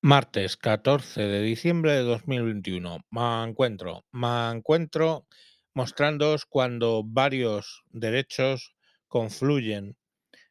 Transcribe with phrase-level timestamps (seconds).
[0.00, 2.98] Martes 14 de diciembre de 2021.
[3.10, 5.26] Me encuentro, me encuentro
[5.74, 8.76] mostrándoos cuando varios derechos
[9.08, 9.96] confluyen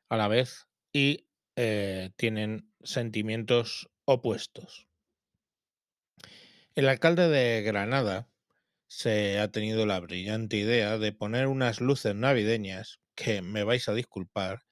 [0.10, 4.90] a la vez y eh, tienen sentimientos opuestos.
[6.76, 8.28] El alcalde de Granada
[8.88, 13.94] se ha tenido la brillante idea de poner unas luces navideñas que, me vais a
[13.94, 14.64] disculpar,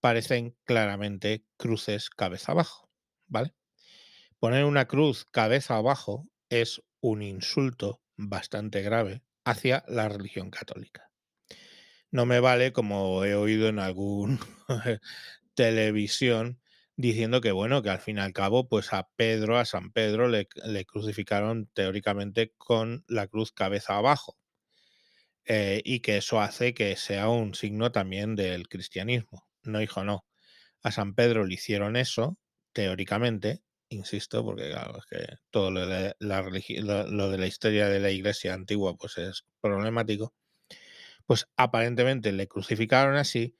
[0.00, 2.90] parecen claramente cruces cabeza abajo,
[3.26, 3.54] ¿vale?
[4.40, 11.10] Poner una cruz cabeza abajo es un insulto bastante grave hacia la religión católica.
[12.12, 14.38] No me vale, como he oído en algún
[15.54, 16.60] televisión,
[16.94, 20.28] diciendo que bueno, que al fin y al cabo, pues a Pedro, a San Pedro,
[20.28, 20.46] le,
[20.86, 24.38] crucificaron teóricamente con la cruz cabeza abajo.
[25.46, 29.48] Eh, y que eso hace que sea un signo también del cristianismo.
[29.64, 30.26] No, hijo, no.
[30.82, 32.38] A San Pedro le hicieron eso,
[32.72, 38.00] teóricamente, insisto, porque claro, es que todo lo de la, lo, de la historia de
[38.00, 40.34] la iglesia antigua pues es problemático,
[41.26, 43.56] pues aparentemente le crucificaron así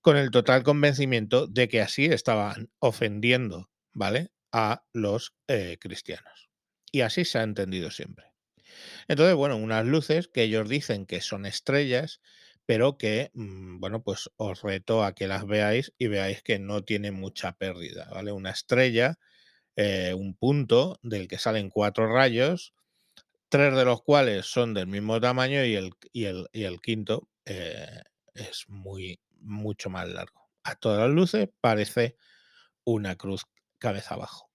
[0.00, 4.32] con el total convencimiento de que así estaban ofendiendo, ¿vale?
[4.52, 6.50] A los eh, cristianos.
[6.92, 8.26] Y así se ha entendido siempre.
[9.08, 12.20] Entonces, bueno, unas luces que ellos dicen que son estrellas,
[12.66, 16.84] pero que, mm, bueno, pues os reto a que las veáis y veáis que no
[16.84, 18.32] tiene mucha pérdida, ¿vale?
[18.32, 19.18] Una estrella
[19.76, 22.74] eh, un punto del que salen cuatro rayos,
[23.48, 27.28] tres de los cuales son del mismo tamaño y el, y el, y el quinto
[27.44, 28.02] eh,
[28.34, 30.50] es muy, mucho más largo.
[30.64, 32.16] A todas las luces parece
[32.84, 33.44] una cruz
[33.78, 34.50] cabeza abajo.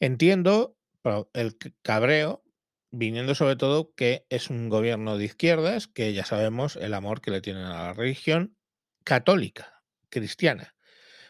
[0.00, 0.76] Entiendo
[1.34, 2.42] el cabreo
[2.90, 7.30] viniendo sobre todo que es un gobierno de izquierdas, que ya sabemos el amor que
[7.30, 8.56] le tienen a la religión
[9.04, 10.74] católica, cristiana,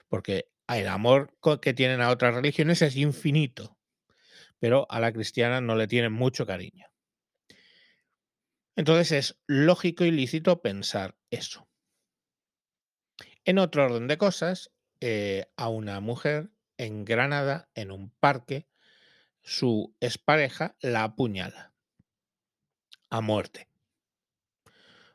[0.09, 3.77] porque el amor que tienen a otras religiones es infinito,
[4.59, 6.87] pero a la cristiana no le tienen mucho cariño.
[8.77, 11.69] Entonces es lógico y lícito pensar eso.
[13.45, 14.71] En otro orden de cosas,
[15.01, 18.69] eh, a una mujer en Granada, en un parque,
[19.43, 21.75] su expareja la apuñala
[23.11, 23.69] a muerte.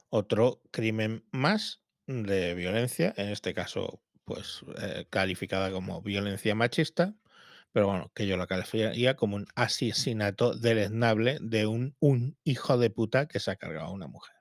[0.10, 7.16] Otro crimen más de violencia, en este caso pues eh, calificada como violencia machista,
[7.72, 12.90] pero bueno, que yo la calificaría como un asesinato deleznable de un, un hijo de
[12.90, 14.36] puta que se ha cargado a una mujer.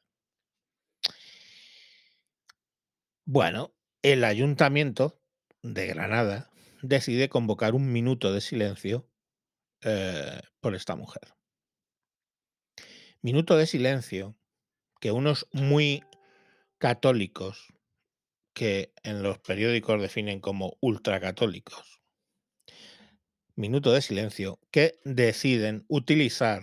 [3.26, 5.20] Bueno, el ayuntamiento
[5.62, 6.50] de Granada
[6.82, 9.08] decide convocar un minuto de silencio
[9.80, 11.34] eh, por esta mujer.
[13.22, 14.36] Minuto de silencio
[15.00, 16.04] que unos muy
[16.78, 17.73] católicos
[18.54, 22.00] que en los periódicos definen como ultracatólicos.
[23.56, 26.62] Minuto de silencio que deciden utilizar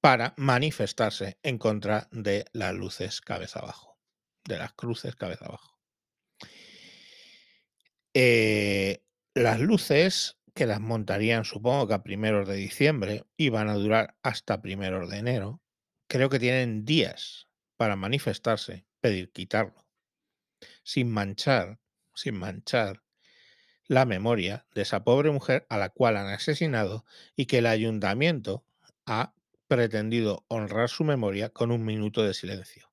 [0.00, 3.98] para manifestarse en contra de las luces cabeza abajo,
[4.44, 5.78] de las cruces cabeza abajo.
[8.14, 9.02] Eh,
[9.34, 14.16] las luces que las montarían supongo que a primeros de diciembre y van a durar
[14.22, 15.62] hasta primeros de enero,
[16.08, 19.87] creo que tienen días para manifestarse, pedir quitarlo
[20.88, 21.78] sin manchar,
[22.14, 23.02] sin manchar
[23.88, 27.04] la memoria de esa pobre mujer a la cual han asesinado
[27.36, 28.64] y que el ayuntamiento
[29.04, 29.34] ha
[29.66, 32.90] pretendido honrar su memoria con un minuto de silencio.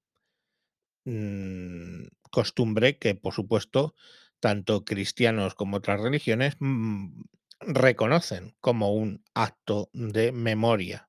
[1.05, 3.95] Mm, costumbre que, por supuesto,
[4.41, 7.21] tanto cristianos como otras religiones mm,
[7.61, 11.07] reconocen como un acto de memoria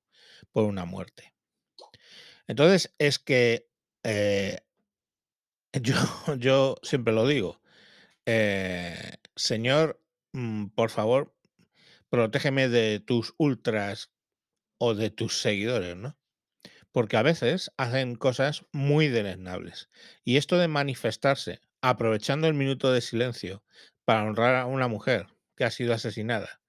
[0.53, 1.35] por una muerte.
[2.47, 3.67] Entonces, es que
[4.05, 4.61] eh,
[6.39, 7.61] yo, siempre lo digo.
[8.25, 10.01] Eh, señor,
[10.33, 11.35] mm, por favor,
[12.09, 14.11] protégeme de tus ultras
[14.79, 16.19] o de tus seguidores, ¿no?
[16.93, 19.91] Porque a veces hacen cosas muy deleznables.
[20.25, 23.63] Y esto de manifestarse aprovechando el minuto de silencio
[24.05, 25.27] para honrar a una mujer
[25.57, 26.61] que ha sido asesinada,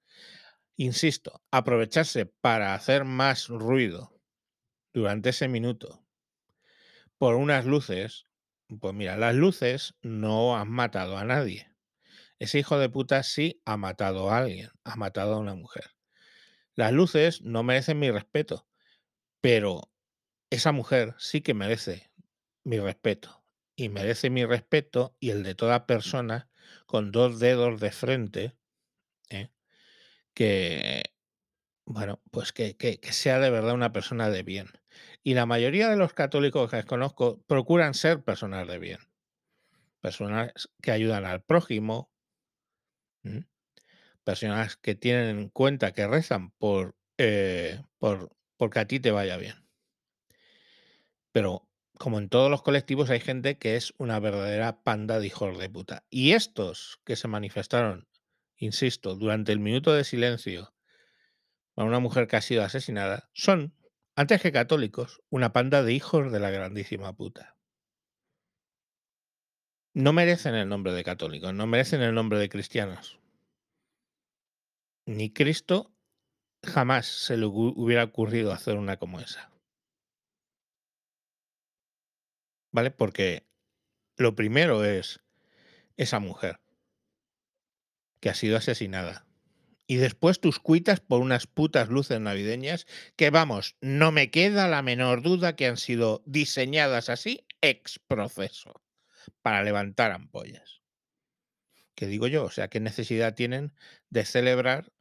[0.76, 4.20] insisto, aprovecharse para hacer más ruido
[4.92, 6.04] durante ese minuto
[7.18, 8.27] por unas luces
[8.80, 11.70] pues mira, las luces no han matado a nadie.
[12.38, 15.92] Ese hijo de puta sí ha matado a alguien, ha matado a una mujer.
[16.74, 18.68] Las luces no merecen mi respeto,
[19.40, 19.92] pero
[20.50, 22.10] esa mujer sí que merece
[22.64, 23.44] mi respeto.
[23.76, 26.50] Y merece mi respeto y el de toda persona
[26.86, 28.56] con dos dedos de frente,
[29.30, 29.50] ¿eh?
[30.34, 31.04] que,
[31.86, 34.68] bueno, pues que, que, que sea de verdad una persona de bien.
[35.22, 39.00] Y la mayoría de los católicos que conozco procuran ser personas de bien.
[40.00, 42.10] Personas que ayudan al prójimo,
[44.24, 49.36] personas que tienen en cuenta que rezan por, eh, por porque a ti te vaya
[49.36, 49.54] bien.
[51.32, 51.68] Pero,
[51.98, 55.70] como en todos los colectivos, hay gente que es una verdadera panda de hijos de
[55.70, 56.04] puta.
[56.10, 58.08] Y estos que se manifestaron,
[58.56, 60.74] insisto, durante el minuto de silencio
[61.76, 63.74] a una mujer que ha sido asesinada, son,
[64.18, 67.56] antes que católicos, una panda de hijos de la grandísima puta.
[69.94, 73.20] No merecen el nombre de católicos, no merecen el nombre de cristianos.
[75.06, 75.94] Ni Cristo
[76.64, 79.52] jamás se le hubiera ocurrido hacer una como esa.
[82.72, 82.90] ¿Vale?
[82.90, 83.46] Porque
[84.16, 85.20] lo primero es
[85.96, 86.58] esa mujer
[88.18, 89.27] que ha sido asesinada.
[89.90, 92.86] Y después tus cuitas por unas putas luces navideñas
[93.16, 98.82] que, vamos, no me queda la menor duda que han sido diseñadas así ex proceso
[99.40, 100.82] para levantar ampollas.
[101.94, 102.44] ¿Qué digo yo?
[102.44, 103.72] O sea, ¿qué necesidad tienen
[104.10, 104.92] de celebrar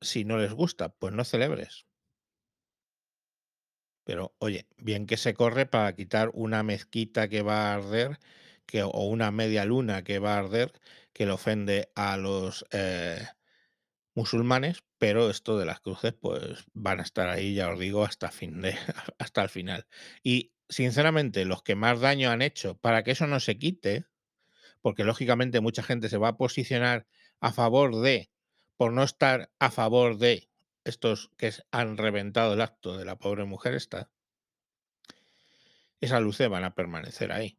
[0.00, 0.88] si no les gusta?
[0.88, 1.84] Pues no celebres.
[4.04, 8.18] Pero, oye, bien que se corre para quitar una mezquita que va a arder,
[8.66, 10.72] que, o una media luna que va a arder,
[11.12, 13.24] que le ofende a los eh,
[14.14, 18.30] musulmanes, pero esto de las cruces, pues van a estar ahí, ya os digo, hasta,
[18.30, 18.76] fin de,
[19.18, 19.86] hasta el final.
[20.22, 24.06] Y sinceramente, los que más daño han hecho para que eso no se quite,
[24.80, 27.06] porque lógicamente mucha gente se va a posicionar
[27.40, 28.30] a favor de,
[28.76, 30.48] por no estar a favor de
[30.84, 34.10] estos que han reventado el acto de la pobre mujer esta,
[36.00, 37.56] esas luces van a permanecer ahí.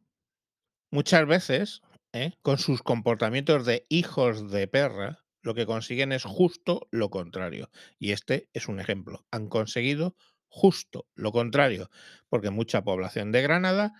[0.90, 1.82] Muchas veces,
[2.12, 2.32] ¿eh?
[2.42, 7.70] con sus comportamientos de hijos de perra, lo que consiguen es justo lo contrario.
[8.00, 9.24] Y este es un ejemplo.
[9.30, 10.16] Han conseguido
[10.48, 11.88] justo lo contrario,
[12.28, 13.94] porque mucha población de Granada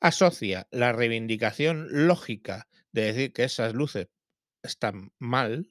[0.00, 4.08] asocia la reivindicación lógica de decir que esas luces
[4.64, 5.70] están mal,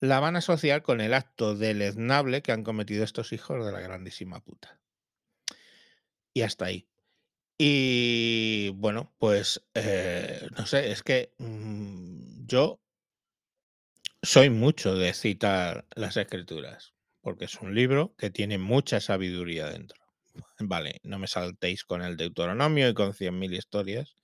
[0.00, 3.80] la van a asociar con el acto deleznable que han cometido estos hijos de la
[3.80, 4.80] grandísima puta.
[6.32, 6.88] Y hasta ahí.
[7.58, 12.80] Y bueno, pues eh, no sé, es que mm, yo
[14.22, 19.98] soy mucho de citar las escrituras, porque es un libro que tiene mucha sabiduría dentro.
[20.58, 24.16] Vale, no me saltéis con el Deuteronomio y con 100.000 historias.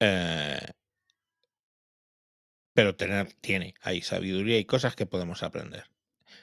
[0.00, 0.58] Eh,
[2.72, 5.84] pero tener, tiene ahí sabiduría y cosas que podemos aprender.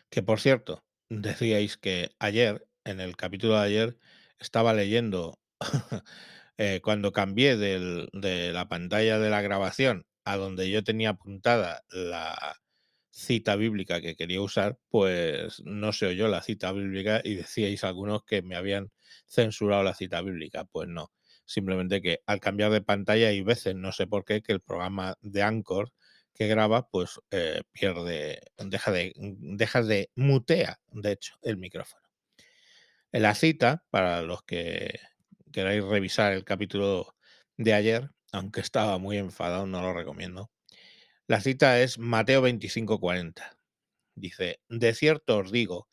[0.10, 3.98] Que por cierto, decíais que ayer, en el capítulo de ayer,
[4.40, 5.40] estaba leyendo
[6.58, 12.58] eh, cuando cambié de la pantalla de la grabación a donde yo tenía apuntada la
[13.10, 18.26] cita bíblica que quería usar, pues no se oyó la cita bíblica y decíais algunos
[18.26, 18.92] que me habían
[19.28, 20.66] censurado la cita bíblica.
[20.66, 21.12] Pues no,
[21.46, 25.18] simplemente que al cambiar de pantalla hay veces, no sé por qué, que el programa
[25.22, 25.94] de Anchor
[26.36, 32.04] que graba, pues eh, pierde, deja de, deja de mutea, de hecho, el micrófono.
[33.12, 35.00] La cita, para los que
[35.54, 37.16] queráis revisar el capítulo
[37.56, 40.52] de ayer, aunque estaba muy enfadado, no lo recomiendo.
[41.28, 43.58] La cita es Mateo 25:40.
[44.16, 45.90] Dice, de cierto os digo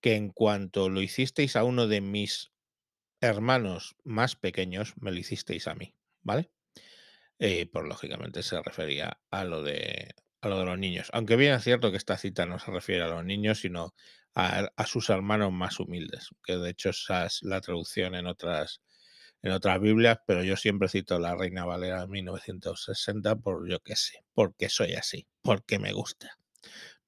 [0.00, 2.52] que en cuanto lo hicisteis a uno de mis
[3.20, 6.50] hermanos más pequeños, me lo hicisteis a mí, ¿vale?
[7.38, 11.08] Y pues lógicamente se refería a lo de a lo de los niños.
[11.12, 13.94] Aunque bien es cierto que esta cita no se refiere a los niños, sino
[14.34, 18.80] a, sus hermanos más humildes, que de hecho esa es la traducción en otras,
[19.42, 23.96] en otras Biblias, pero yo siempre cito la Reina Valera de 1960 por yo qué
[23.96, 26.38] sé, porque soy así, porque me gusta,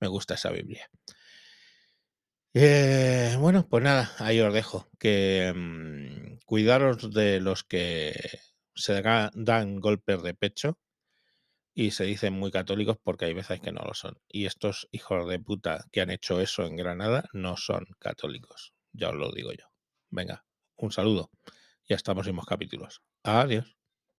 [0.01, 0.91] me gusta esa Biblia.
[2.53, 4.89] Eh, bueno, pues nada, ahí os dejo.
[4.99, 8.15] Que mm, cuidaros de los que
[8.75, 10.79] se dan golpes de pecho
[11.75, 14.19] y se dicen muy católicos porque hay veces que no lo son.
[14.29, 19.11] Y estos hijos de puta que han hecho eso en Granada no son católicos, ya
[19.11, 19.67] os lo digo yo.
[20.11, 20.45] Venga,
[20.77, 21.31] un saludo
[21.89, 23.03] y hasta próximos capítulos.
[23.25, 23.77] Adiós.